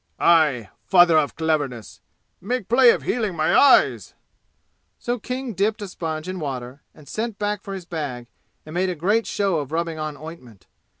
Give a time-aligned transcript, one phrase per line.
[0.19, 0.69] "Aye!
[0.87, 2.01] Father of cleverness!
[2.41, 4.15] Make play of healing my eyes!"
[4.97, 8.25] So King dipped a sponge in water and sent back for his bag
[8.65, 10.65] and made a great show of rubbing on ointment.